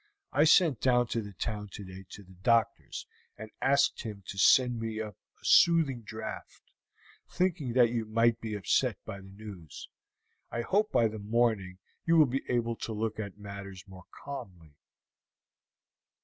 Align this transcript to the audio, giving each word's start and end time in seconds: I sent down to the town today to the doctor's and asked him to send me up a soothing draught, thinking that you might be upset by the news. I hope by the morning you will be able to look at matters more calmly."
I 0.31 0.45
sent 0.45 0.81
down 0.81 1.05
to 1.09 1.21
the 1.21 1.33
town 1.33 1.69
today 1.71 2.05
to 2.09 2.23
the 2.23 2.33
doctor's 2.41 3.05
and 3.37 3.51
asked 3.61 4.01
him 4.01 4.23
to 4.29 4.37
send 4.39 4.79
me 4.79 4.99
up 4.99 5.15
a 5.39 5.45
soothing 5.45 6.01
draught, 6.01 6.71
thinking 7.29 7.73
that 7.73 7.91
you 7.91 8.05
might 8.05 8.41
be 8.41 8.55
upset 8.55 8.97
by 9.05 9.17
the 9.21 9.27
news. 9.29 9.89
I 10.49 10.61
hope 10.61 10.91
by 10.91 11.07
the 11.07 11.19
morning 11.19 11.77
you 12.03 12.17
will 12.17 12.25
be 12.25 12.41
able 12.49 12.77
to 12.77 12.93
look 12.93 13.19
at 13.19 13.37
matters 13.37 13.83
more 13.87 14.05
calmly." 14.25 14.73